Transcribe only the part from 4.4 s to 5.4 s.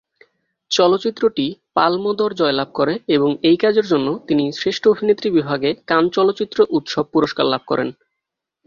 শ্রেষ্ঠ অভিনেত্রী